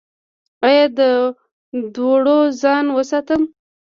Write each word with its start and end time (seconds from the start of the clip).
ایا 0.65 0.85
له 0.97 1.09
دوړو 1.95 2.37
ځان 2.61 2.85
وساتم؟ 2.95 3.41